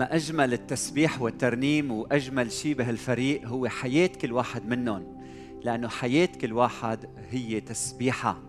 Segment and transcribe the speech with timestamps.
[0.00, 5.20] ما أجمل التسبيح والترنيم وأجمل شيء بهالفريق هو حياة كل واحد منهم
[5.64, 8.42] لأنه حياة كل واحد هي تسبيحة.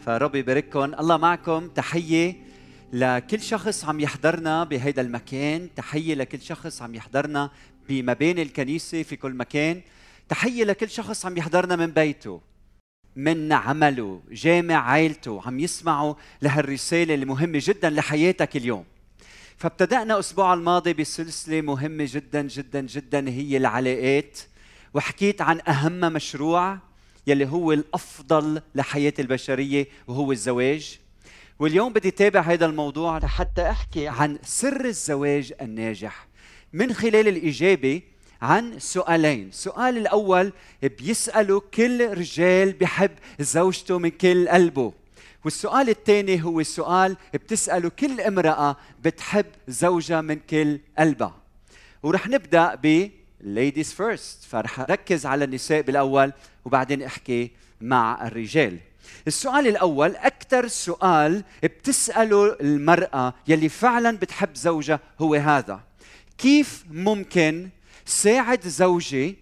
[0.00, 0.84] فربي يبارككم.
[0.84, 1.68] الله معكم.
[1.68, 2.36] تحية
[2.92, 5.68] لكل شخص عم يحضرنا بهيدا المكان.
[5.76, 7.50] تحية لكل شخص عم يحضرنا
[7.88, 9.80] بمباني الكنيسة في كل مكان.
[10.28, 12.40] تحية لكل شخص عم يحضرنا من بيته
[13.16, 18.84] من عمله جامع عائلته عم يسمعوا لهالرسالة المهمة جدا لحياتك اليوم.
[19.56, 24.38] فابتدأنا الأسبوع الماضي بسلسلة مهمة جدا جدا جدا هي العلاقات.
[24.94, 26.78] وحكيت عن أهم مشروع
[27.26, 30.98] يلي هو الأفضل لحياة البشرية وهو الزواج.
[31.58, 36.26] واليوم بدي تابع هذا الموضوع لحتى أحكي عن سر الزواج الناجح.
[36.72, 38.02] من خلال الإجابة
[38.42, 39.48] عن سؤالين.
[39.48, 43.10] السؤال الأول بيسأله كل رجال بحب
[43.40, 44.92] زوجته من كل قلبه.
[45.46, 51.34] والسؤال الثاني هو سؤال بتسأله كل امرأة بتحب زوجها من كل قلبها.
[52.02, 53.10] ورح نبدأ ب
[53.42, 54.46] ladies first.
[54.48, 56.32] فرح ركز على النساء بالأول
[56.64, 58.78] وبعدين احكي مع الرجال.
[59.26, 65.80] السؤال الأول أكثر سؤال بتسأله المرأة يلي فعلا بتحب زوجها هو هذا.
[66.38, 67.68] كيف ممكن
[68.06, 69.36] ساعد زوجي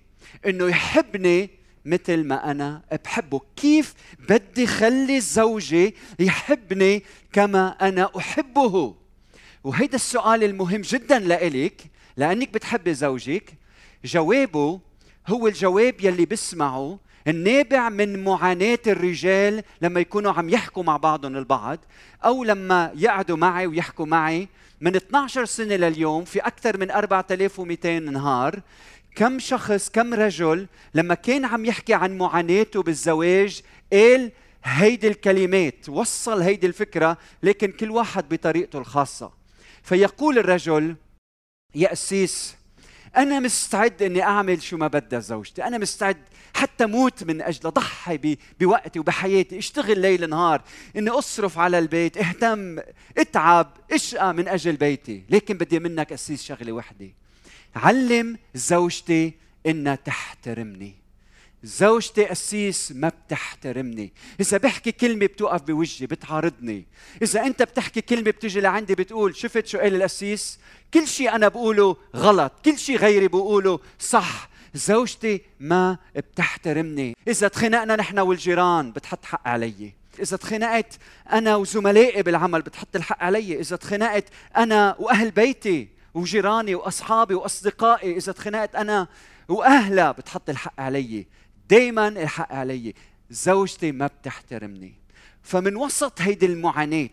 [0.47, 1.51] إنه يحبني
[1.85, 3.95] مثل ما أنا بحبه كيف
[4.29, 8.95] بدي خلي زوجي يحبني كما أنا أحبه؟
[9.65, 11.83] وهيدا السؤال المهم جدا لإلك
[12.17, 13.55] لأنك بتحبي زوجك.
[14.05, 14.81] جوابه
[15.27, 21.79] هو الجواب يلي بسمعه النابع من معاناة الرجال لما يكونوا عم يحكوا مع بعضهم البعض
[22.25, 24.49] أو لما يقعدوا معي ويحكوا معي.
[24.81, 28.61] من 12 سنة لليوم في أكثر من 4200 نهار
[29.15, 33.63] كم شخص كم رجل لما كان عم يحكي عن معاناته بالزواج
[33.93, 34.33] قال
[34.65, 39.33] هيدي الكلمات وصل هيدي الفكرة لكن كل واحد بطريقته الخاصة.
[39.83, 40.97] فيقول الرجل
[41.75, 42.57] يا أسيس
[43.17, 46.17] أنا مستعد إني أعمل شو ما بدها زوجتي أنا مستعد
[46.55, 50.63] حتى موت من أجل ضحي بوقتي وبحياتي اشتغل ليل نهار
[50.97, 52.79] إني أصرف على البيت اهتم
[53.19, 57.24] اتعب اشقى من أجل بيتي لكن بدي منك أسيس شغلة وحدة.
[57.77, 59.33] علم زوجتي
[59.67, 60.95] إنها تحترمني.
[61.63, 64.13] زوجتي قسيس ما بتحترمني.
[64.41, 66.87] إذا بحكي كلمة بتوقف بوجهي بتعارضني.
[67.23, 70.59] إذا أنت بتحكي كلمة بتجي لعندي بتقول شفت شو قال القسيس
[70.95, 74.49] كل شيء أنا بقوله غلط كل شيء غيري بقوله صح.
[74.75, 77.17] زوجتي ما بتحترمني.
[77.29, 79.93] إذا تخنقنا نحن والجيران بتحط حق علي.
[80.21, 80.99] إذا تخنقت
[81.33, 83.61] أنا وزملائي بالعمل بتحط الحق علي.
[83.61, 84.25] إذا تخنقت
[84.57, 89.09] أنا وأهل بيتي وجيراني وأصحابي وأصدقائي إذا تخنقت أنا
[89.49, 91.27] وأهلها بتحط الحق علي.
[91.71, 92.95] دايما الحق علي.
[93.31, 94.95] زوجتي ما بتحترمني.
[95.43, 97.09] فمن وسط هيدي المعاناة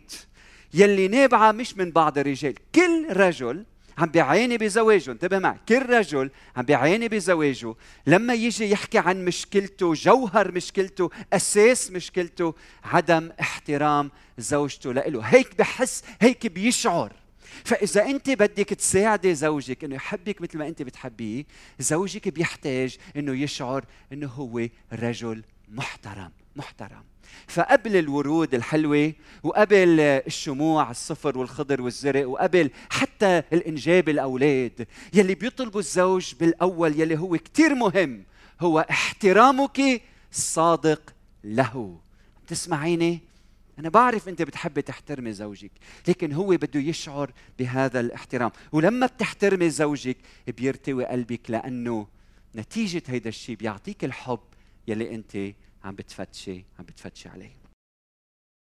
[0.74, 3.66] يلي نابعة مش من بعض الرجال كل رجل
[3.98, 7.76] عم بيعاني بزواجه انتبه معي كل رجل عم بيعاني بزواجه.
[8.08, 16.04] لما يجي يحكي عن مشكلته جوهر مشكلته أساس مشكلته عدم احترام زوجته له هيك بحس
[16.22, 17.21] هيك بيشعر.
[17.66, 21.44] فإذا أنت بدك تساعدي زوجك إنه يحبك مثل ما أنت بتحبيه
[21.80, 27.04] زوجك بيحتاج إنه يشعر إنه هو رجل محترم محترم.
[27.48, 29.14] فقبل الورود الحلوة
[29.44, 37.38] وقبل الشموع الصفر والخضر والزرق وقبل حتى الإنجاب الأولاد يلي بيطلبوا الزوج بالأول يلي هو
[37.38, 38.24] كتير مهم
[38.62, 40.02] هو احترامك
[40.32, 41.14] الصادق
[41.44, 42.00] له.
[42.48, 43.31] تسمعيني؟
[43.80, 45.72] أنا بعرف أنت بتحبي تحترمي زوجك،
[46.08, 50.18] لكن هو بده يشعر بهذا الاحترام، ولما بتحترمي زوجك
[50.48, 52.08] بيرتوي قلبك لأنه
[52.56, 54.40] نتيجة هيدا الشيء بيعطيك الحب
[54.88, 55.38] يلي أنت
[55.84, 57.62] عم بتفتشي عم بتفتشي عليه.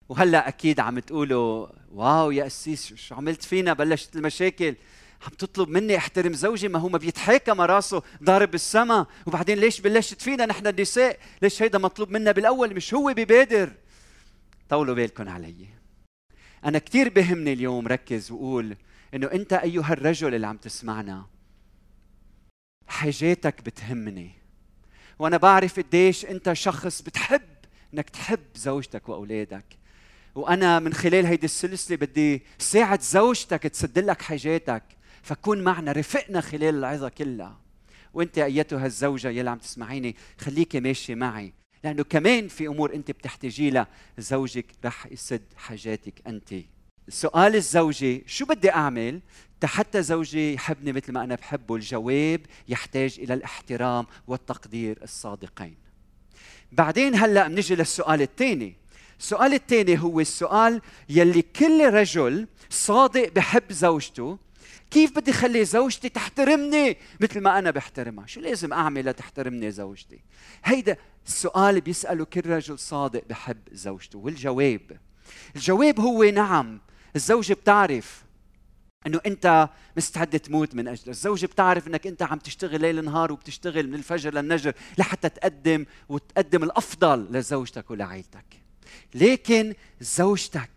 [0.09, 4.75] وهلأ أكيد عم تقولوا واو يا قسيس شو عملت فينا؟ بلشت المشاكل،
[5.23, 9.07] عم تطلب مني أحترم زوجي؟ ما هو ما بيتحاكى ما راسه ضارب بالسما.
[9.27, 13.73] وبعدين ليش بلشت فينا نحن النساء؟ ليش هيدا مطلوب منا بالأول؟ مش هو ببادر.
[14.69, 15.67] طولوا بالكم علي.
[16.65, 18.77] أنا كثير بهمني اليوم ركز وقول
[19.15, 21.27] إنه أنت أيها الرجل اللي عم تسمعنا.
[22.87, 24.31] حاجاتك بتهمني.
[25.19, 27.49] وأنا بعرف قديش أنت شخص بتحب
[27.95, 29.65] إنك تحب زوجتك وأولادك.
[30.35, 34.83] وأنا من خلال هيدي السلسلة بدي ساعد زوجتك تسد لك حاجاتك
[35.23, 37.61] فكون معنا رفقنا خلال العظة كلها.
[38.15, 41.53] وأنت أيتها الزوجة يلي عم تسمعيني خليكي ماشية معي.
[41.85, 43.87] لأنه كمان في أمور أنت بتحتاجي لها.
[44.19, 46.55] زوجك رح يسد حاجاتك أنت.
[47.09, 49.21] السؤال الزوجي شو بدي أعمل
[49.65, 55.77] حتى زوجي يحبني مثل ما أنا بحبه؟ الجواب يحتاج إلى الاحترام والتقدير الصادقين.
[56.73, 58.75] بعدين هلأ بنجي للسؤال الثاني.
[59.19, 64.39] السؤال الثاني هو السؤال يلي كل رجل صادق بحب زوجته
[64.91, 68.27] كيف بدي خلي زوجتي تحترمني؟ مثل ما أنا بحترمها.
[68.27, 70.21] شو لازم أعمل لتحترمني زوجتي؟
[70.65, 70.97] هيدا
[71.27, 75.01] السؤال بيسأله كل رجل صادق بحب زوجته والجواب.
[75.57, 76.81] الجواب هو نعم
[77.17, 78.25] الزوجه بتعرف
[79.07, 83.89] إنه أنت مستعد تموت من اجله، الزوجه بتعرف إنك أنت عم تشتغل ليل نهار وبتشتغل
[83.89, 88.45] من الفجر للنجر لحتى تقدم وتقدم الأفضل لزوجتك ولعائلتك.
[89.15, 90.71] لكن زوجتك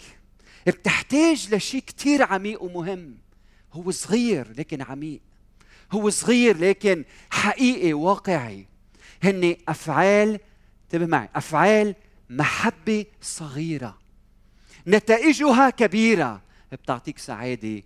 [0.67, 3.17] بتحتاج لشيء كثير عميق ومهم.
[3.73, 5.21] هو صغير لكن عميق.
[5.91, 8.65] هو صغير لكن حقيقي واقعي.
[9.23, 10.39] هن أفعال
[10.83, 11.95] انتبه معي أفعال
[12.29, 13.97] محبة صغيرة.
[14.87, 16.41] نتائجها كبيرة.
[16.71, 17.83] بتعطيك سعادة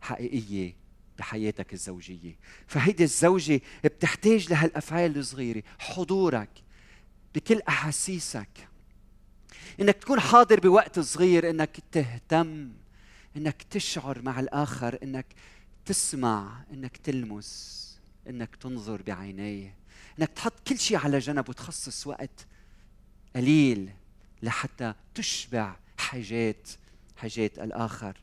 [0.00, 0.74] حقيقية
[1.18, 2.36] بحياتك الزوجية.
[2.66, 5.62] فهيدي الزوجة بتحتاج لهالأفعال الصغيرة.
[5.78, 6.50] حضورك
[7.34, 8.68] بكل أحاسيسك.
[9.80, 12.70] إنك تكون حاضر بوقت صغير إنك تهتم.
[13.36, 15.26] إنك تشعر مع الآخر إنك
[15.84, 17.86] تسمع إنك تلمس
[18.28, 19.74] إنك تنظر بعينيه
[20.18, 22.46] إنك تحط كل شيء على جنب وتخصص وقت
[23.36, 23.90] قليل
[24.42, 26.68] لحتى تشبع حاجات
[27.16, 28.16] حاجات الآخر.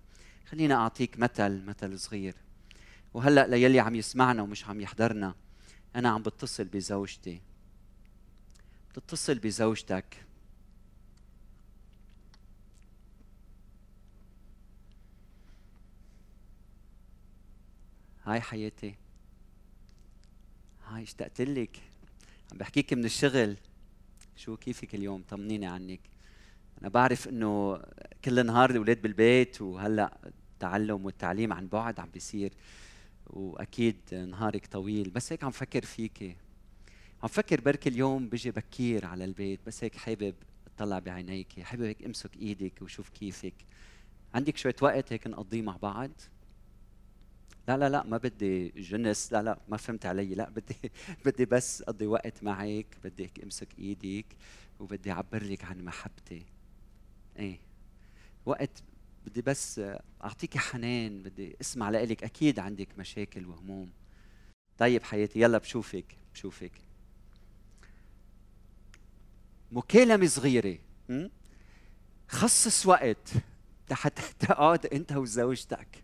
[0.49, 2.35] خلينا أعطيك مثل مثل صغير.
[3.13, 5.35] وهلأ ليلي عم يسمعنا ومش عم يحضرنا
[5.95, 7.41] أنا عم بتصل بزوجتي.
[8.91, 10.25] بتتصل بزوجتك
[18.25, 18.95] هاي حياتي.
[20.87, 21.77] هاي اشتقت لك.
[22.51, 23.57] عم بحكيك من الشغل.
[24.35, 25.99] شو كيفك اليوم؟ طمنيني عنك.
[26.81, 27.81] أنا بعرف إنه
[28.25, 32.53] كل نهار الأولاد بالبيت وهلأ التعلم والتعليم عن بعد عم بيصير
[33.27, 35.09] وأكيد نهارك طويل.
[35.09, 36.35] بس هيك عم فكر فيكي
[37.23, 39.59] عم فكر بركي اليوم بيجي بكير على البيت.
[39.67, 40.35] بس هيك حابب
[40.67, 43.55] أطلع بعينيك حابب هيك أمسك إيدك وشوف كيفك.
[44.33, 46.11] عندك شوية وقت هيك نقضيه مع بعض؟
[47.67, 50.75] لا لا لا ما بدي جنس لا لا ما فهمت علي لا بدي
[51.25, 54.25] بدي بس أقضي وقت معك بدي أمسك إيدك
[54.79, 56.45] وبدي أعبر لك عن محبتي.
[57.39, 57.59] إيه.
[58.45, 58.83] وقت
[59.25, 59.81] بدي بس
[60.23, 63.91] أعطيكي حنان بدي أسمع لك أكيد عندك مشاكل وهموم.
[64.77, 66.71] طيب حياتي يلا بشوفك بشوفك.
[69.71, 70.77] مكالمة صغيرة.
[72.27, 73.29] خصص وقت
[73.91, 76.03] لحتى تقعد أنت وزوجتك.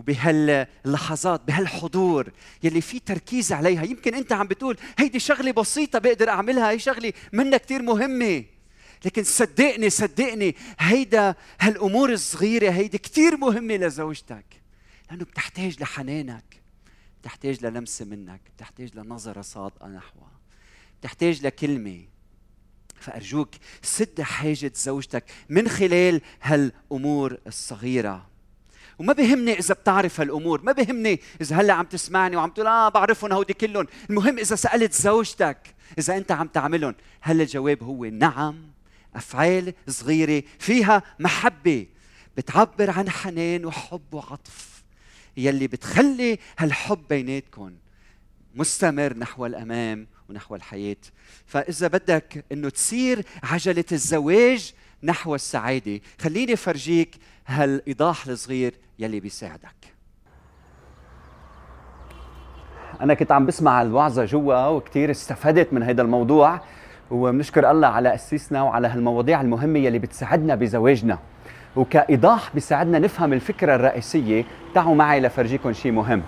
[0.00, 2.32] وبهاللحظات بهالحضور
[2.62, 3.82] يلي في تركيز عليها.
[3.82, 8.44] يمكن أنت عم بتقول هيدي شغلة بسيطة بقدر أعملها هي شغلة منها كثير مهمة.
[9.04, 14.44] لكن صدقني صدقني هيدا هالأمور الصغيرة هيدي كثير مهمة لزوجتك
[15.10, 16.60] لأنه بتحتاج لحنانك
[17.20, 20.32] بتحتاج للمسة منك بتحتاج لنظرة صادقة نحوها
[21.00, 22.04] بتحتاج لكلمة.
[23.00, 23.48] فأرجوك
[23.82, 28.29] سد حاجة زوجتك من خلال هالأمور الصغيرة.
[29.00, 33.32] وما بهمني إذا بتعرف هالأمور ما بهمني إذا هلأ عم تسمعني وعم تقول آه بعرفهم
[33.32, 33.86] هودي كلهم.
[34.10, 38.62] المهم إذا سألت زوجتك إذا أنت عم تعملهم هل الجواب هو نعم
[39.16, 41.86] أفعال صغيرة فيها محبة
[42.36, 44.82] بتعبر عن حنان وحب وعطف
[45.36, 47.72] يلي بتخلي هالحب بيناتكم
[48.54, 50.96] مستمر نحو الأمام ونحو الحياة.
[51.46, 57.16] فإذا بدك إنه تسير عجلة الزواج نحو السعادة خليني فرجيك
[57.50, 59.94] هالإيضاح الصغير يلي بيساعدك.
[63.00, 66.60] أنا كنت عم بسمع الوعظه جوا وكثير استفدت من هذا الموضوع
[67.10, 71.18] وبنشكر الله على أسيسنا وعلى هالمواضيع المهمة يلي بتساعدنا بزواجنا.
[71.76, 76.22] وكإيضاح بيساعدنا نفهم الفكرة الرئيسية تعوا معي لفرجيكم شيء مهم.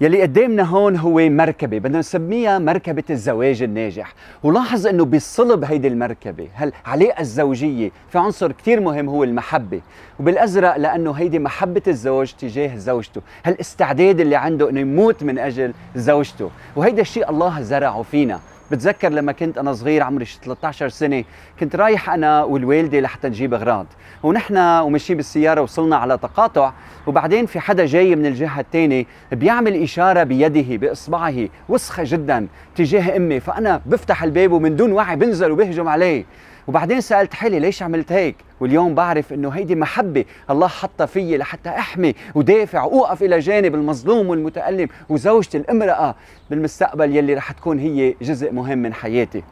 [0.00, 4.14] يلي قدامنا هون هو مركبة بدنا نسميها مركبة الزواج الناجح.
[4.42, 6.48] ولاحظ إنه بصلب هيدي المركبة.
[6.56, 9.80] هالعلاقة الزوجية في عنصر كتير مهم هو المحبة.
[10.20, 13.20] وبالأزرق لأنه هيدي محبة الزوج تجاه زوجته.
[13.44, 16.50] هالإستعداد اللي عنده إنه يموت من أجل زوجته.
[16.76, 18.40] وهيدا الشيء الله زرعه فينا.
[18.70, 21.24] بتذكر لما كنت أنا صغير عمري 13 سنة
[21.60, 23.86] كنت رايح أنا والوالدة لحتى نجيب أغراض.
[24.22, 26.72] ونحن وماشيين بالسيارة وصلنا على تقاطع
[27.06, 32.46] وبعدين في حدا جاي من الجهة الثانية بيعمل إشارة بيده بإصبعه وسخة جدا
[32.76, 33.40] تجاه أمي.
[33.40, 36.24] فأنا بفتح الباب ومن دون وعي بنزل وبهجم عليه.
[36.68, 41.68] وبعدين سألت حالي ليش عملت هيك؟ واليوم بعرف إنه هيدي محبة الله حطها فيي لحتى
[41.68, 46.14] أحمي ودافع واوقف إلى جانب المظلوم والمتألم وزوجتي الامرأة
[46.50, 49.42] بالمستقبل يلي رح تكون هي جزء مهم من حياتي.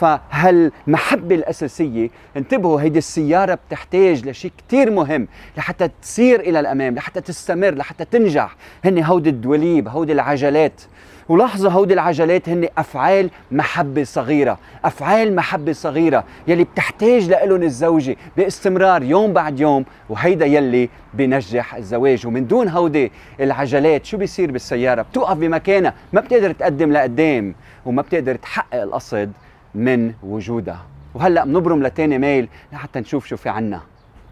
[0.00, 7.74] فهالمحبة الأساسية انتبهوا هيدي السيارة بتحتاج لشيء كتير مهم لحتى تسير إلى الأمام لحتى تستمر
[7.74, 8.56] لحتى تنجح.
[8.84, 10.82] هن هودي الدوليب هودي العجلات.
[11.28, 19.02] ولاحظوا هودي العجلات هن أفعال محبة صغيرة أفعال محبة صغيرة يلي بتحتاج لهم الزوجة باستمرار
[19.02, 22.26] يوم بعد يوم وهيدا يلي بنجح الزواج.
[22.26, 27.54] ومن دون هودي العجلات شو بيصير بالسيارة؟ بتوقف بمكانها ما بتقدر تقدم لقدام
[27.86, 29.32] وما بتقدر تحقق القصد
[29.74, 30.82] من وجودها.
[31.14, 33.80] وهلأ بنبرم لتاني ميل لحتى نشوف شو في عنا.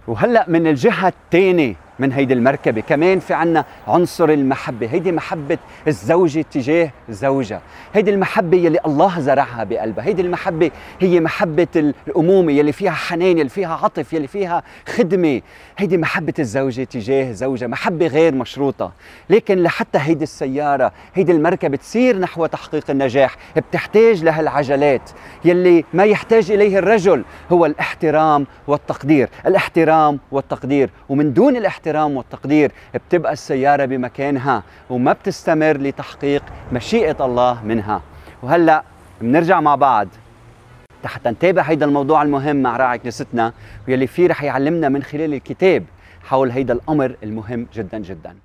[0.07, 2.81] وهلأ من الجهة الثانية من هيدي المركبة.
[2.81, 4.87] كمان في عنا عنصر المحبة.
[4.87, 7.63] هيدي محبة الزوجة تجاه زوجها.
[7.95, 10.05] هيدي المحبة يلي الله زرعها بقلبها.
[10.05, 15.41] هيدي المحبة هي محبة الأمومة يلي فيها حنان يلي فيها عطف يلي فيها خدمة.
[15.79, 17.67] هيدي محبة الزوجة تجاه زوجها.
[17.67, 18.93] محبة غير مشروطة.
[19.31, 25.11] لكن لحتى هيدي السيارة هيدي المركبة تسير نحو تحقيق النجاح بتحتاج لها العجلات
[25.45, 27.25] يلي ما يحتاج إليه الرجل.
[27.53, 29.29] هو الاحترام والتقدير.
[29.47, 30.91] الاحترام والتقدير.
[31.09, 38.03] ومن دون الاحترام الاحترام والتقدير بتبقى السيارة بمكانها وما بتستمر لتحقيق مشيئة الله منها.
[38.43, 38.85] وهلأ
[39.21, 40.09] بنرجع مع بعض
[41.05, 43.53] حتى نتابع هيدا الموضوع المهم مع راعي كنيستنا
[43.89, 45.85] واللي فيه رح يعلمنا من خلال الكتاب
[46.23, 48.37] حول هيدا الأمر المهم جدا جدا.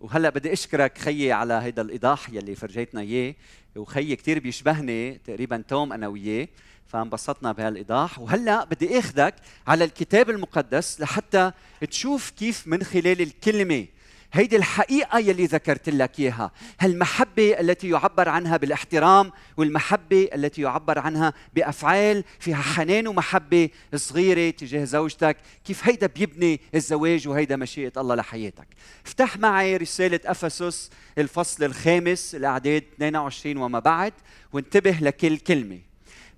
[0.00, 3.34] وهلأ بدي أشكرك خيي على هيدا الإيضاح يلي فرجيتنا إياه
[3.76, 6.48] وخيي كثير بيشبهني تقريبا توم أنا وياه.
[6.88, 8.18] فانبسطنا بهالإيضاح.
[8.18, 9.34] وهلأ بدي أخذك
[9.66, 11.52] على الكتاب المقدس لحتى
[11.90, 13.86] تشوف كيف من خلال الكلمة
[14.32, 16.50] هيدي الحقيقة يلي ذكرت لك إياها.
[16.80, 24.84] هالمحبة التي يعبر عنها بالاحترام والمحبة التي يعبر عنها بأفعال فيها حنان ومحبة صغيرة تجاه
[24.84, 25.36] زوجتك.
[25.64, 28.66] كيف هيدا بيبني الزواج وهيدا مشيئة الله لحياتك.
[29.06, 34.12] افتح معي رسالة أفسس الفصل الخامس الأعداد 22 وما بعد
[34.52, 35.87] وانتبه لكل كلمة.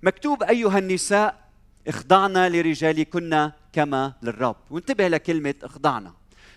[0.03, 1.41] مكتوب أيها النساء
[1.87, 4.55] اخضعنا لرجالكن كما للرب.
[4.69, 6.13] وانتبه لكلمة اخضعنا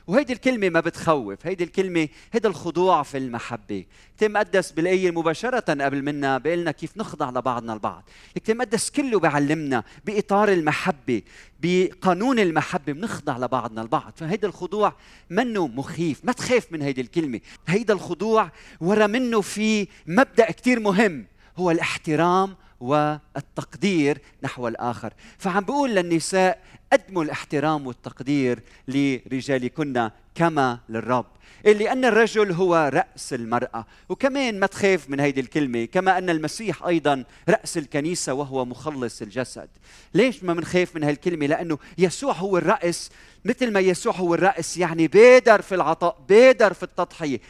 [0.07, 1.47] وهيدي الكلمة ما بتخوف.
[1.47, 3.85] هيدي الكلمة هيدا الخضوع في المحبة.
[4.17, 8.09] كتاب مقدس بالآية مباشرة قبل منا بيقلنا كيف نخضع لبعضنا البعض.
[8.37, 11.23] الكتاب مقدس كله بيعلمنا بإطار المحبة
[11.63, 14.13] بقانون المحبة بنخضع لبعضنا البعض.
[14.17, 14.93] فهيدا الخضوع
[15.31, 16.25] منه مخيف.
[16.25, 17.41] ما تخاف من هيدي الكلمة.
[17.67, 21.27] هيدا الخضوع ورا منه في مبدأ كتير مهم.
[21.57, 25.13] هو الاحترام والتقدير نحو الآخر.
[25.39, 26.61] فعم بقول للنساء
[26.93, 31.27] قدموا الاحترام والتقدير لرجالكن كما للرب
[31.65, 33.87] لأن الرجل هو رأس المرأة.
[34.09, 39.69] وكمان ما تخاف من هيدي الكلمة كما أن المسيح أيضا رأس الكنيسة وهو مخلص الجسد.
[40.15, 43.11] ليش ما بنخاف من هالكلمة؟ لأنه يسوع هو الرأس
[43.45, 47.41] مثل ما يسوع هو الرأس يعني بادر في العطاء بادر في التضحية.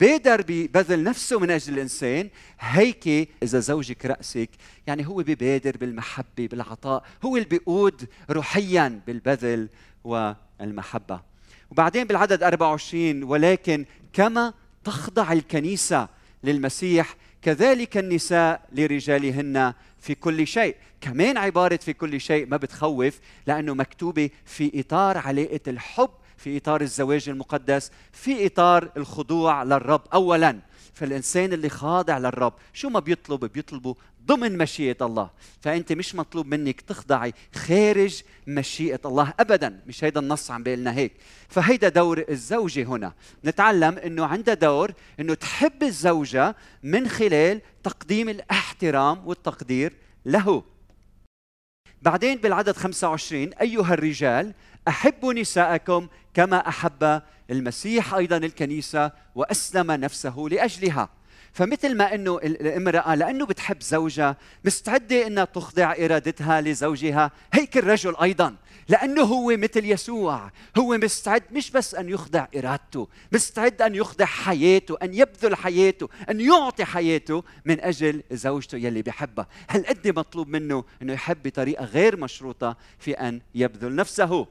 [0.00, 2.28] بيقدر ببذل نفسه من أجل الإنسان
[2.60, 4.50] هيك إذا زوجك رأسك
[4.86, 9.68] يعني هو ببادر بالمحبة بالعطاء هو اللي بيقود روحيا بالبذل
[10.04, 11.20] والمحبة.
[11.70, 16.08] وبعدين بالعدد 24 ولكن كما تخضع الكنيسة
[16.44, 20.76] للمسيح كذلك النساء لرجالهن في كل شيء.
[21.00, 26.80] كمان عبارة في كل شيء ما بتخوف لأنه مكتوبة في إطار علاقة الحب في إطار
[26.80, 30.02] الزواج المقدس في إطار الخضوع للرب.
[30.14, 30.60] اولا
[30.94, 33.94] فالإنسان اللي خاضع للرب شو ما بيطلب؟ بيطلبه
[34.26, 35.30] ضمن مشيئة الله.
[35.60, 39.80] فأنت مش مطلوب منك تخضعي خارج مشيئة الله ابدا.
[39.86, 41.12] مش هيدا النص عم بيقلنا هيك.
[41.48, 43.12] فهيدا دور الزوجة هنا.
[43.44, 49.92] نتعلم إنه عندها دور إنه تحب الزوجة من خلال تقديم الاحترام والتقدير
[50.26, 50.62] له.
[52.02, 54.54] بعدين بالعدد 25 أيها الرجال
[54.88, 61.08] احبوا نساءكم كما أحب المسيح أيضا الكنيسة وأسلم نفسه لأجلها.
[61.52, 67.30] فمثل ما إنه الامراه لأنه بتحب زوجها مستعدة إنها تخضع إرادتها لزوجها.
[67.52, 68.56] هيك الرجل أيضا
[68.88, 70.50] لأنه هو مثل يسوع.
[70.78, 76.40] هو مستعد مش بس أن يخضع إرادته مستعد أن يخضع حياته أن يبذل حياته أن
[76.40, 79.46] يعطي حياته من أجل زوجته يلي بحبها.
[79.68, 84.46] هل قد مطلوب منه إنه يحب بطريقة غير مشروطة في أن يبذل نفسه.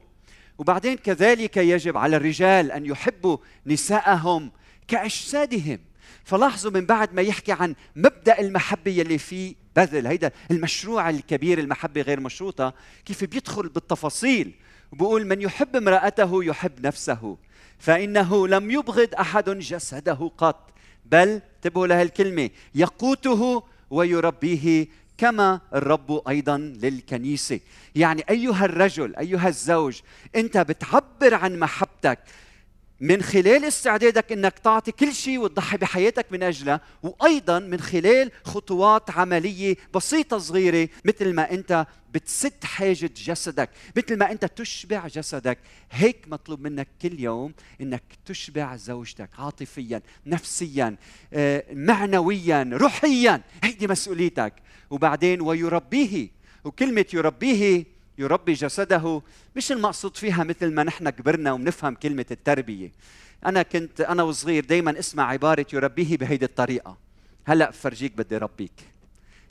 [0.58, 3.36] وبعدين كذلك يجب على الرجال أن يحبوا
[3.66, 4.50] نساءهم
[4.88, 5.78] كأجسادهم.
[6.24, 12.00] فلاحظوا من بعد ما يحكي عن مبدأ المحبة يلي فيه بذل هيدا المشروع الكبير المحبة
[12.00, 14.54] غير مشروطة كيف بيدخل بالتفاصيل.
[14.92, 17.36] وبقول من يحب امرأته يحب نفسه
[17.78, 20.70] فإنه لم يبغض أحد جسده قط.
[21.04, 24.86] بل انتبهوا لهالكلمة يقوته ويربيه
[25.18, 27.60] كما الرب أيضا للكنيسة.
[27.94, 30.00] يعني أيها الرجل أيها الزوج
[30.36, 32.18] أنت بتعبر عن محبتك
[33.00, 39.10] من خلال استعدادك إنك تعطي كل شيء وتضحي بحياتك من أجلها وأيضا من خلال خطوات
[39.10, 45.58] عملية بسيطة صغيرة مثل ما أنت بتسد حاجة جسدك مثل ما أنت تشبع جسدك.
[45.90, 50.96] هيك مطلوب منك كل يوم إنك تشبع زوجتك عاطفيا نفسيا
[51.32, 53.42] آه، معنويا روحيا.
[53.64, 54.54] هيدي مسؤوليتك.
[54.90, 56.28] وبعدين ويربيه.
[56.64, 59.22] وكلمة يربيه يربي جسده
[59.56, 62.92] مش المقصود فيها مثل ما نحن كبرنا وبنفهم كلمة التربية.
[63.46, 66.96] أنا كنت أنا وصغير دايما أسمع عبارة يربيه بهيدي الطريقة.
[67.46, 68.72] هلأ بفرجيك بدي ربيك.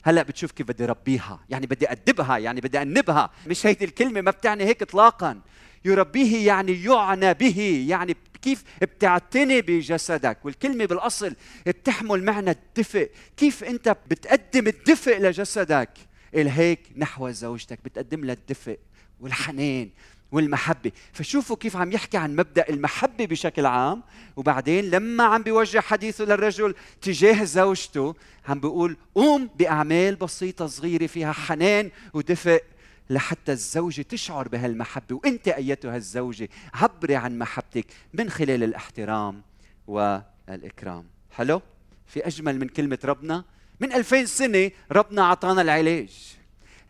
[0.04, 1.40] هلأ بتشوف كيف بدي ربيها.
[1.50, 3.30] يعني بدي أدبها يعني بدي أنبها.
[3.46, 5.40] مش هيدي الكلمة ما بتعني هيك اطلاقا.
[5.84, 10.38] يربيه يعني يعنى به يعني كيف بتعتني بجسدك.
[10.44, 11.34] والكلمة بالأصل
[11.66, 13.10] بتحمل معنى الدفء.
[13.36, 15.90] كيف أنت بتقدم الدفء لجسدك؟
[16.34, 18.78] الهيك نحو زوجتك بتقدم لها الدفء
[19.20, 19.90] والحنان
[20.32, 20.92] والمحبة.
[21.12, 24.02] فشوفوا كيف عم يحكي عن مبدأ المحبة بشكل عام
[24.36, 28.14] وبعدين لما عم بيوجه حديثه للرجل تجاه زوجته
[28.48, 32.62] عم بيقول قوم بأعمال بسيطة صغيرة فيها حنان ودفء
[33.10, 35.16] لحتى الزوجة تشعر بهالمحبة.
[35.16, 39.42] وأنت أيتها الزوجة عبري عن محبتك من خلال الاحترام
[39.86, 41.04] والإكرام.
[41.30, 41.62] حلو؟
[42.06, 43.44] في أجمل من كلمة ربنا
[43.80, 46.36] من 2000 سنة ربنا أعطانا العلاج.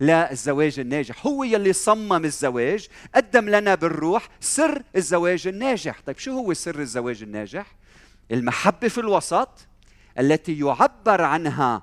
[0.01, 6.01] للزواج الناجح هو يلي صمم الزواج قدم لنا بالروح سر الزواج الناجح.
[6.07, 7.77] طيب شو هو سر الزواج الناجح؟
[8.31, 9.67] المحبة في الوسط
[10.19, 11.83] التي يعبر عنها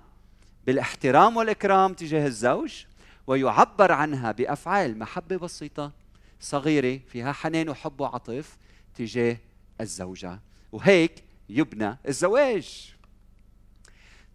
[0.65, 2.83] بالإحترام والإكرام تجاه الزوج
[3.27, 5.91] ويعبر عنها بأفعال محبة بسيطة
[6.39, 8.57] صغيرة فيها حنان وحب وعطف
[8.95, 9.37] تجاه
[9.81, 10.39] الزوجة.
[10.71, 12.92] وهيك يبنى الزواج.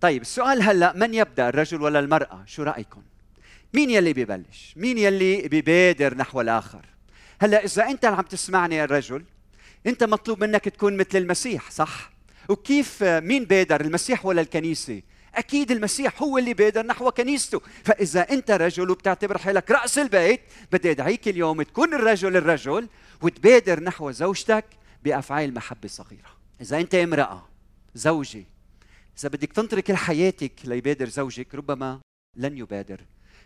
[0.01, 3.03] طيب السؤال هلا من يبدأ الرجل ولا المرأة؟ شو رأيكم؟
[3.75, 6.85] مين يلي ببلش؟ مين يلي ببادر نحو الآخر؟
[7.41, 9.25] هلا إذا أنت عم تسمعني يا الرجل
[9.87, 12.11] أنت مطلوب منك تكون مثل المسيح صح؟
[12.49, 15.03] وكيف مين بادر المسيح ولا الكنيسة؟
[15.35, 17.61] أكيد المسيح هو اللي بادر نحو كنيسته.
[17.85, 20.41] فإذا أنت رجل وبتعتبر حالك رأس البيت
[20.73, 22.89] بدي أدعيك اليوم تكون الرجل الرجل
[23.23, 24.65] وتبادر نحو زوجتك
[25.05, 26.31] بأفعال محبة صغيرة.
[26.61, 27.49] إذا أنت امرأة
[27.95, 28.47] زوجي
[29.19, 32.01] إذا بدك تنطري كل حياتك ليبادر زوجك ربما
[32.37, 33.01] لن يبادر.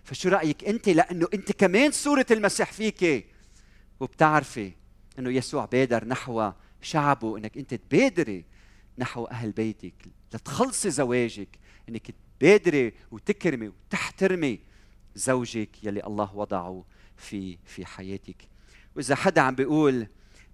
[0.05, 3.27] فشو رأيك أنت؟ لأنه أنت كمان صورة المسيح فيك.
[4.01, 4.73] وبتعرفي
[5.19, 6.53] أنه يسوع بادر نحو
[6.83, 8.45] شعبه أنك أنت تبادري
[8.99, 9.95] نحو أهل بيتك.
[10.35, 14.61] لتخلصي زواجك أنك تبادري وتكرمي وتحترمي
[15.15, 16.85] زوجك يلي الله وضعه
[17.17, 18.49] في في حياتك.
[18.97, 20.07] وإذا حدا عم بيقول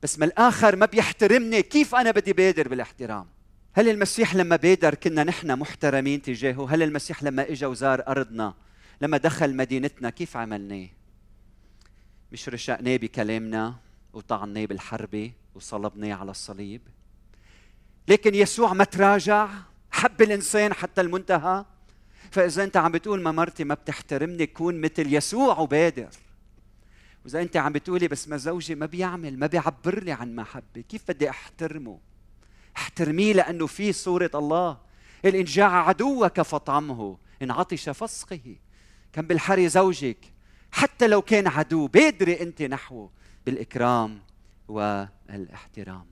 [0.03, 3.38] بس ما الآخر ما بيحترمني كيف أنا بدي بادر بالاحترام؟
[3.79, 8.55] هل المسيح لما بادر كنا نحن محترمين تجاهه؟ هل المسيح لما اجى وزار أرضنا
[9.01, 10.89] لما دخل مدينتنا كيف عملناه؟
[12.33, 13.75] مش رشقناه بكلامنا
[14.13, 16.81] وطعناه بالحربة وصلبناه على الصليب
[18.09, 19.49] لكن يسوع ما تراجع
[19.91, 21.65] حب الإنسان حتى المنتهى
[22.31, 26.11] فإذا أنت عم بتقول ما مرتي ما بتحترمني كون مثل يسوع وبادر
[27.25, 31.03] وإذا أنت عم بتقولي بس ما زوجي ما بيعمل ما بيعبر لي عن محبة كيف
[31.09, 32.08] بدي أحترمه
[32.79, 34.79] احترميه لأنه في صورة الله.
[35.25, 38.57] إن جاع عدوك فطعمه إن عطش فسقه
[39.13, 40.19] كان بالحري زوجك.
[40.73, 43.11] حتى لو كان عدو بادري أنت نحوه
[43.47, 44.21] بالإكرام
[44.69, 46.07] والإحترام.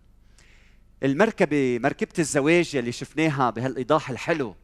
[1.03, 4.55] المركبة مركبة الزواج اللي شفناها بهالإيضاح الحلو.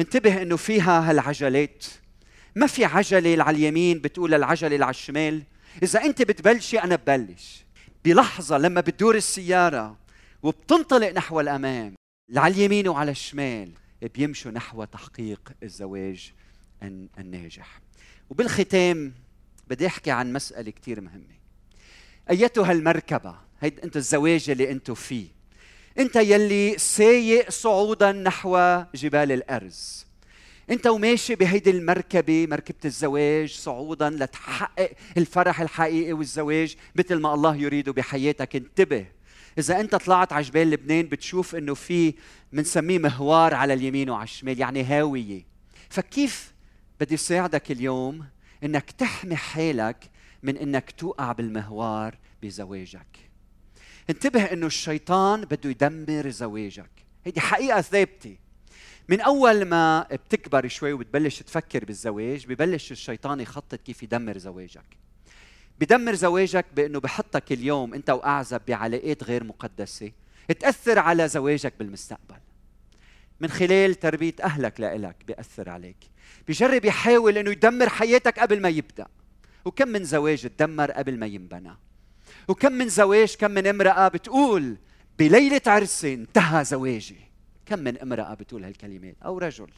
[0.00, 1.84] انتبه إنه فيها هالعجلات.
[2.56, 5.42] ما في عجلة على اليمين بتقول العجلة على الشمال.
[5.82, 7.64] إذا أنت بتبلشي أنا ببلش.
[8.04, 9.96] بلحظة لما بتدور السيارة
[10.42, 11.94] وبتنطلق نحو الأمام.
[12.36, 13.72] على اليمين وعلى الشمال.
[14.14, 16.32] بيمشوا نحو تحقيق الزواج
[17.18, 17.80] الناجح.
[18.30, 19.14] وبالختام
[19.68, 21.40] بدي أحكي عن مسألة كثير مهمة.
[22.30, 25.26] أيتها المركبة؟ هيد انت الزواج اللي أنتم فيه.
[25.98, 30.06] أنت يلي سايق صعودا نحو جبال الأرز.
[30.70, 37.92] أنت وماشي بهيدي المركبة مركبة الزواج صعودا لتحقق الفرح الحقيقي والزواج مثل ما الله يريده
[37.92, 38.56] بحياتك.
[38.56, 39.06] انتبه.
[39.58, 42.14] إذا أنت طلعت على جبال لبنان بتشوف إنه في
[42.52, 45.44] بنسميه مهوار على اليمين وعلى الشمال يعني هاوية.
[45.88, 46.52] فكيف
[47.00, 48.24] بدي ساعدك اليوم
[48.64, 50.10] إنك تحمي حالك
[50.42, 53.30] من إنك توقع بالمهوار بزواجك.
[54.10, 56.90] انتبه إنه الشيطان بده يدمر زواجك.
[57.24, 58.36] هيدي حقيقة ثابتة.
[59.08, 64.96] من أول ما بتكبر شوي وبتبلش تفكر بالزواج ببلش الشيطان يخطط كيف يدمر زواجك.
[65.80, 70.12] بدمر زواجك بأنه بحطك اليوم أنت وأعزب بعلاقات غير مقدسة.
[70.60, 72.36] تأثر على زواجك بالمستقبل.
[73.40, 75.96] من خلال تربية أهلك لإلك بيأثر عليك.
[76.48, 79.06] بجرب يحاول أنه يدمر حياتك قبل ما يبدأ.
[79.64, 81.76] وكم من زواج تدمر قبل ما ينبنى.
[82.48, 84.76] وكم من زواج كم من امرأة بتقول
[85.18, 87.20] بليلة عرسي انتهى زواجي.
[87.66, 89.70] كم من امرأة بتقول هالكلمات أو رجل.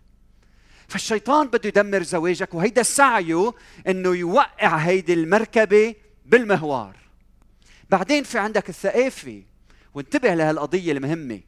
[0.93, 3.53] فالشيطان بده يدمر زواجك وهيدا سعيه
[3.89, 5.95] إنه يوقع هيدي المركبة
[6.27, 6.97] بالمهوار.
[7.91, 9.43] بعدين في عندك الثقافه
[9.95, 11.41] وانتبه لهالقضية المهمة.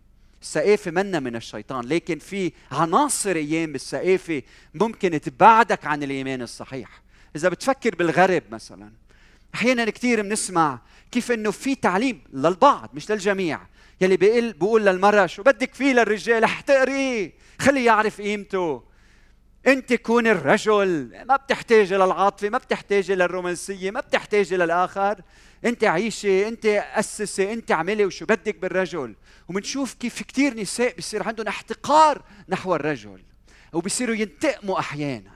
[0.43, 4.43] الثقافه منا من الشيطان لكن في عناصر أيام بالثقافه
[4.75, 7.03] ممكن تبعدك عن الإيمان الصحيح.
[7.37, 8.93] إذا بتفكر بالغرب مثلا
[9.55, 10.79] أحيانا كثير بنسمع
[11.11, 13.61] كيف إنه في تعليم للبعض مش للجميع.
[14.01, 18.94] يلي بيقول بيقول للمراه شو بدك فيه للرجال؟ احتقريه خليه يعرف قيمته.
[19.67, 25.21] انت كون الرجل ما بتحتاجي للعاطفه ما بتحتاجي للرومانسيه ما بتحتاجي للاخر
[25.65, 29.15] انت عيشي انت اسسي انت اعملي وشو بدك بالرجل.
[29.49, 33.23] وبنشوف كيف كثير نساء بصير عندهم احتقار نحو الرجل
[33.73, 35.31] وبصيروا ينتقموا أحيانا.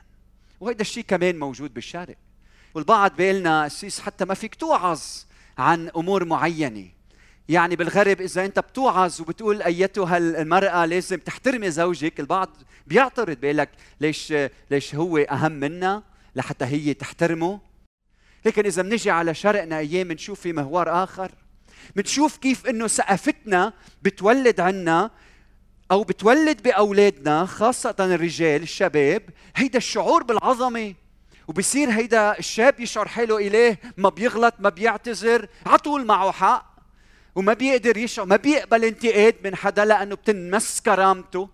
[0.60, 2.16] وهذا الشيء كمان موجود بالشرق
[2.74, 5.02] والبعض بيقلنا السيس حتى ما فيك توعظ
[5.58, 6.97] عن أمور معينة.
[7.48, 12.48] يعني بالغرب إذا أنت بتوعظ وبتقول أيتها المرأة لازم تحترمي زوجك البعض
[12.86, 14.34] بيعترض بيقول لك ليش
[14.70, 16.02] ليش هو أهم منا
[16.36, 17.60] لحتى هي تحترمه؟
[18.44, 21.30] لكن إذا بنجي على شرقنا أيام بنشوف في مهوار آخر
[21.96, 25.10] بنشوف كيف إنه ثقافتنا بتولد عنا
[25.90, 29.22] أو بتولد بأولادنا خاصة الرجال الشباب
[29.56, 30.94] هيدا الشعور بالعظمة.
[31.48, 36.67] وبصير هيدا الشاب يشعر حاله إليه ما بيغلط ما بيعتذر على طول معه حق.
[37.38, 41.48] وما بيقدر يشعر ما بيقبل انتقاد من حدا لأنه بتنمس كرامته.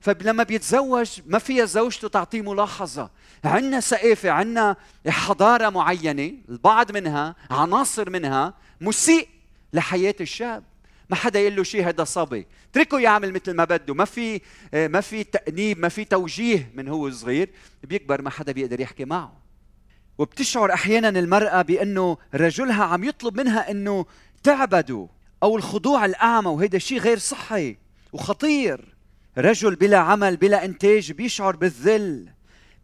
[0.00, 3.10] فلما بيتزوج ما فيها زوجته تعطيه ملاحظة.
[3.44, 4.76] عندنا ثقافة عندنا
[5.08, 9.28] حضارة معينة البعض منها عناصر منها مسيء
[9.72, 10.64] لحياة الشاب.
[11.10, 12.46] ما حدا يقول له شيء هذا صبي.
[12.70, 13.94] اتركه يعمل مثل ما بده.
[13.94, 14.40] ما في
[14.72, 17.50] ما في تأنيب ما في توجيه من هو صغير.
[17.82, 19.32] بيكبر ما حدا بيقدر يحكي معه.
[20.18, 24.06] وبتشعر أحيانا المرأة بأنه رجلها عم يطلب منها إنه
[24.42, 25.08] تعبده
[25.44, 27.76] أو الخضوع الأعمى وهيدا شيء غير صحي
[28.12, 28.94] وخطير.
[29.38, 32.28] رجل بلا عمل بلا إنتاج بيشعر بالذل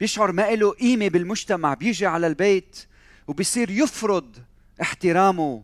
[0.00, 2.86] بيشعر ما له قيمة بالمجتمع بيجي على البيت
[3.28, 4.36] وبصير يفرض
[4.82, 5.62] احترامه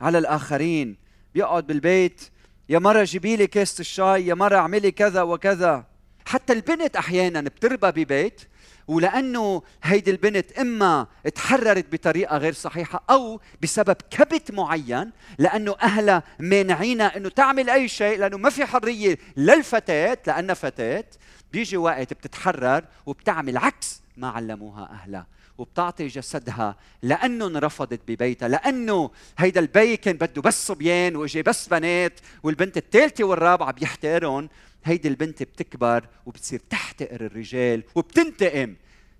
[0.00, 0.96] على الآخرين.
[1.34, 2.20] بيقعد بالبيت
[2.68, 5.84] يا مرة جيبي لي كاسة الشاي يا مرة اعملي كذا وكذا.
[6.26, 8.40] حتى البنت أحيانا بتربى ببيت
[8.88, 17.16] ولأنه هيدي البنت إما تحررت بطريقة غير صحيحة أو بسبب كبت معين لأنه أهلها مانعينها
[17.16, 21.04] إنه تعمل أي شيء لأنه ما في حرية للفتاة لانها فتاة
[21.52, 25.26] بيجي وقت بتتحرر وبتعمل عكس ما علموها أهلها
[25.58, 32.20] وبتعطي جسدها لأنه انرفضت ببيتها لأنه هيدا البي كان بده بس صبيان وإجي بس بنات
[32.42, 34.48] والبنت الثالثة والرابعة بيحتقرهم
[34.86, 38.74] هيدي البنت بتكبر وبتصير تحتقر الرجال وبتنتقم.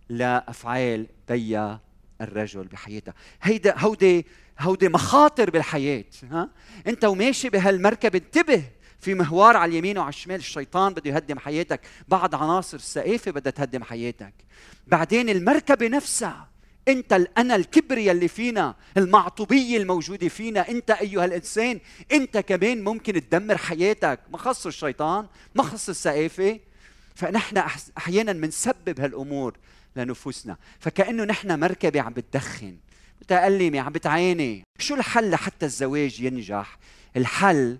[0.08, 1.80] لافعال بيا
[2.20, 3.14] الرجل بحياتها.
[3.42, 4.26] هيدا هودي
[4.60, 6.50] هودي مخاطر بالحياة ها؟
[6.86, 8.62] أنت وماشي بهالمركب انتبه
[9.00, 10.36] في مهوار على اليمين وعلى الشمال.
[10.36, 11.80] الشيطان بده يهدم حياتك.
[12.08, 14.34] بعض عناصر الثقافه بدها تهدم حياتك.
[14.86, 16.48] بعدين المركبة نفسها
[16.88, 21.80] انت الانا الكبرياء اللي فينا المعطوبيه الموجوده فينا انت ايها الانسان
[22.12, 24.20] انت كمان ممكن تدمر حياتك.
[24.32, 26.60] ما خص الشيطان ما خص الثقافه
[27.14, 27.56] فنحن
[27.98, 29.56] أحيانا بنسبب هالأمور
[29.96, 30.56] لنفوسنا.
[30.80, 32.76] فكأنه نحن مركبة عم بتدخن.
[33.22, 34.62] متألمة عم بتعاني.
[34.78, 36.78] شو الحل لحتى الزواج ينجح؟
[37.16, 37.78] الحل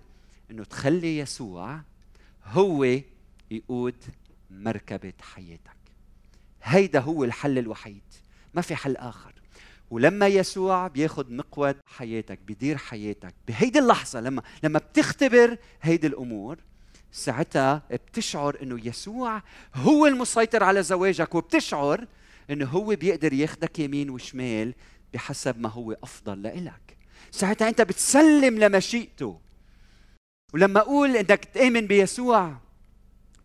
[0.51, 1.79] إنه تخلي يسوع
[2.45, 2.99] هو
[3.51, 3.95] يقود
[4.51, 5.77] مركبة حياتك.
[6.63, 8.01] هيدا هو الحل الوحيد.
[8.53, 9.33] ما في حل آخر.
[9.91, 16.57] ولما يسوع بياخذ مقود حياتك بيدير حياتك بهيدي اللحظة لما لما بتختبر هيدي الأمور
[17.11, 19.41] ساعتها بتشعر إنه يسوع
[19.75, 22.07] هو المسيطر على زواجك وبتشعر
[22.49, 24.73] إنه هو بيقدر ياخدك يمين وشمال
[25.13, 26.97] بحسب ما هو أفضل لإلك.
[27.31, 29.39] ساعتها أنت بتسلم لمشيئته.
[30.53, 32.57] ولما أقول إنك تآمن بيسوع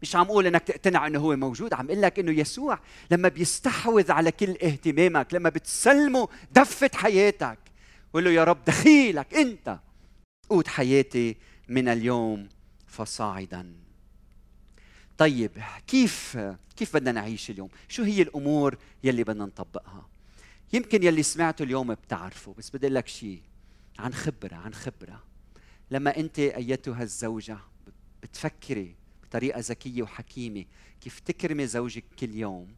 [0.02, 4.12] مش عم أقول إنك تقتنع إنه هو موجود عم أقول لك إنه يسوع لما بيستحوذ
[4.12, 7.58] على كل اهتمامك لما بتسلمه دفة حياتك
[8.14, 9.78] قول له يا رب دخيلك أنت.
[10.48, 11.36] قود حياتي
[11.68, 12.48] من اليوم
[12.86, 13.74] فصاعدا.
[15.18, 15.50] طيب
[15.86, 16.38] كيف
[16.76, 20.08] كيف بدنا نعيش اليوم؟ شو هي الأمور يلي بدنا نطبقها؟
[20.72, 23.40] يمكن يلي سمعته اليوم بتعرفه بس بدي لك شيء
[23.98, 25.22] عن خبرة عن خبرة.
[25.90, 27.58] لما أنت أيتها الزوجة
[28.22, 28.94] بتفكري
[29.33, 30.64] بطريقه ذكية وحكيمة.
[31.01, 32.68] كيف تكرمي زوجك كل يوم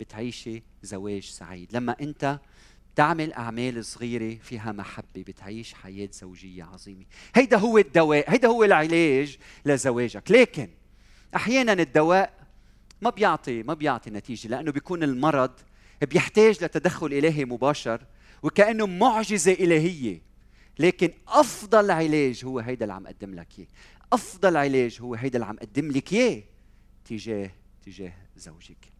[0.00, 1.76] بتعيشي زواج سعيد.
[1.76, 2.40] لما أنت
[2.96, 7.04] تعمل أعمال صغيرة فيها محبة بتعيش حياة زوجية عظيمة.
[7.34, 10.30] هيدا هو الدواء هيدا هو العلاج لزواجك.
[10.30, 10.68] لكن
[11.36, 12.32] أحيانا الدواء
[13.02, 15.52] ما بيعطي ما بيعطي نتيجة لأنه بيكون المرض
[16.02, 18.00] بيحتاج لتدخل إلهي مباشر
[18.42, 20.26] وكأنه معجزة إلهية.
[20.78, 23.68] لكن أفضل علاج هو هيدا اللي عم أقدم لك إياه.
[24.12, 26.42] أفضل علاج هو هيدا اللي عم أقدم لك إياه
[27.04, 27.50] تجاه
[27.82, 28.92] تجاه زوجك.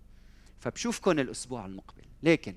[0.61, 2.03] فبشوفكم الأسبوع المقبل.
[2.23, 2.55] لكن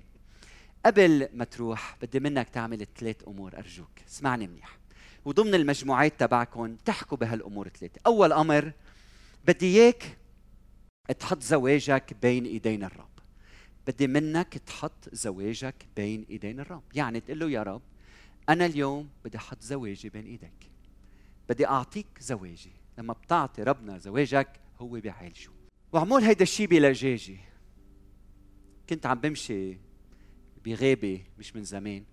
[0.86, 3.90] قبل ما تروح بدي منك تعمل ثلاث أمور أرجوك.
[4.08, 4.78] اسمعني منيح.
[5.26, 8.72] وضمن المجموعات تبعكم تحكوا بهالأمور الثلاثه أول أمر
[9.48, 10.18] بدي إياك
[11.20, 13.10] تحط زواجك بين إيدين الرب.
[13.88, 16.84] بدي منك تحط زواجك بين إيدين الرب.
[16.94, 17.82] يعني تقول له يا رب
[18.50, 20.69] أنا اليوم بدي أحط زواجي بين ايديك
[21.50, 22.72] بدي أعطيك زواجي.
[22.98, 25.50] لما بتعطي ربنا زواجك هو بيعالجه.
[25.94, 27.40] وعمول هيدا الشيء بلجاجي.
[28.90, 29.78] كنت عم بمشي
[30.66, 32.04] بغابة مش من زمان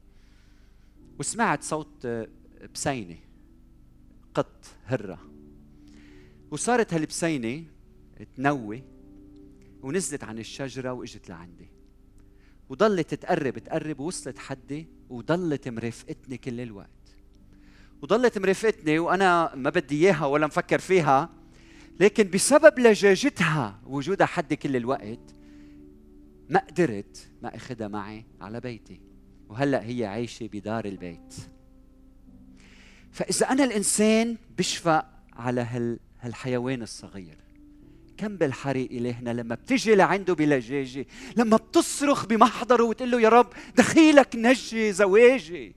[1.18, 2.06] وسمعت صوت
[2.74, 3.18] بسينة
[4.34, 5.20] قط هرة.
[6.50, 7.64] وصارت هالبسينة
[8.36, 8.82] تنوي
[9.82, 11.68] ونزلت عن الشجرة وإجت لعندي.
[12.68, 17.05] وضلت تقرب تقرب ووصلت حدي وضلت مرافقتني كل الوقت.
[18.02, 21.30] وضلت مرافقتني وأنا ما بدي إياها ولا مفكر فيها.
[22.00, 25.34] لكن بسبب لجاجتها وجودها حدي كل الوقت
[26.50, 29.00] ما قدرت ما أخذها معي على بيتي.
[29.48, 31.34] وهلأ هي عايشة بدار البيت.
[33.12, 37.36] فإذا أنا الإنسان بشفق على هال هالحيوان الصغير
[38.16, 41.06] كم بالحري إلهنا لما بتجي لعنده بلجاجة
[41.36, 45.74] لما بتصرخ بمحضره وتقول له يا رب دخيلك نجي زواجي.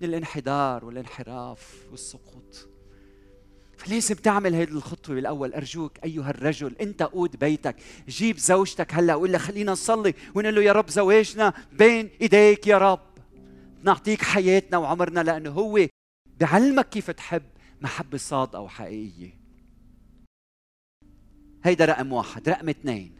[0.00, 2.68] من الانحدار والانحراف والسقوط.
[3.76, 5.54] فلازم تعمل هذه الخطوة بالأول.
[5.54, 7.76] أرجوك أيها الرجل أنت قود بيتك.
[8.08, 12.78] جيب زوجتك هلأ وقول لها خلينا نصلي ونقول له يا رب زواجنا بين إيديك يا
[12.78, 13.00] رب.
[13.82, 15.86] نعطيك حياتنا وعمرنا لأنه هو
[16.40, 17.42] بعلمك كيف تحب
[17.80, 19.34] محبة صادقة وحقيقية
[21.64, 22.48] هيدا رقم واحد.
[22.48, 23.16] رقم اثنين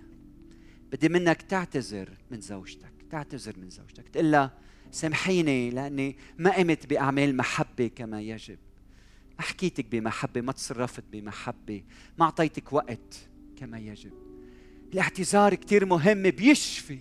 [0.92, 2.92] بدي منك تعتذر من زوجتك.
[3.10, 4.08] تعتذر من زوجتك.
[4.08, 8.58] تقول لها سامحيني لأني ما قمت بأعمال محبة كما يجب.
[9.38, 11.82] ما حكيتك بمحبة؟ ما تصرفت بمحبة.
[12.18, 14.12] ما أعطيتك وقت كما يجب.
[14.92, 16.98] الاعتذار كثير مهم بيشفي.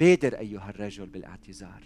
[0.00, 1.82] بادر أيها الرجل بالاعتذار.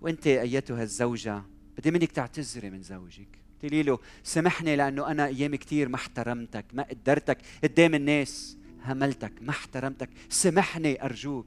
[0.00, 1.42] وأنت أيتها الزوجة
[1.78, 3.28] بدي منك تعتذري من زوجك.
[3.60, 7.38] تقولي له سامحني لأنه أنا أيام كثير ما احترمتك ما قدرتك.
[7.64, 10.10] قدام الناس هملتك ما احترمتك.
[10.28, 11.46] سامحني أرجوك.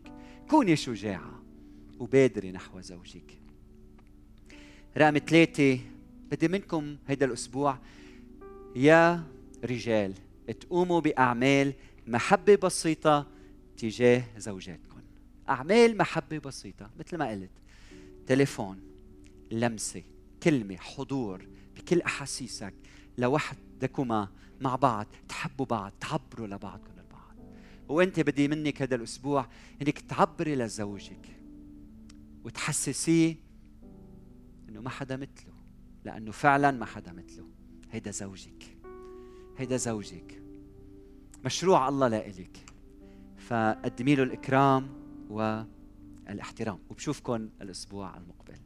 [0.49, 1.42] كوني شجاعة.
[2.03, 3.37] وبادري نحو زوجك.
[4.97, 5.79] رقم ثلاثة
[6.31, 7.77] بدي منكم هيدا الأسبوع
[8.75, 9.23] يا
[9.63, 10.13] رجال
[10.59, 11.73] تقوموا بأعمال
[12.07, 13.27] محبة بسيطة
[13.77, 15.01] تجاه زوجاتكم
[15.49, 17.51] أعمال محبة بسيطة مثل ما قلت
[18.27, 18.79] تليفون
[19.51, 20.03] لمسة
[20.43, 22.73] كلمة حضور بكل أحاسيسك
[23.17, 24.29] لوحدكما
[24.61, 27.35] مع بعض تحبوا بعض تعبروا لبعضكم البعض.
[27.89, 29.47] وأنت بدي منك هذا الأسبوع
[29.81, 31.42] إنك تعبري لزوجك.
[32.43, 33.35] وتحسسيه
[34.69, 35.53] إنه ما حدا مثله
[36.03, 37.49] لأنه فعلا ما حدا مثله.
[37.91, 38.77] هيدا زوجك
[39.57, 40.43] هيدا زوجك.
[41.45, 42.57] مشروع الله لإلك.
[43.37, 44.89] فقدمي له الإكرام
[45.29, 46.79] والإحترام.
[46.89, 48.57] وبشوفكم الأسبوع المقبل.